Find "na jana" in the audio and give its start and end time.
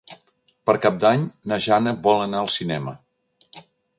1.51-1.95